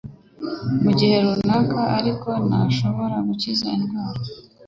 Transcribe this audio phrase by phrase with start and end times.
[0.83, 4.21] mu gihe runaka, ariko ntishobore gukiza indwara.